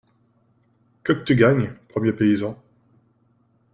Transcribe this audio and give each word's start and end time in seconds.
Que 1.03 1.13
qu' 1.13 1.23
tu 1.25 1.35
gagnes? 1.35 1.69
premier 1.89 2.11
paysan. 2.13 2.57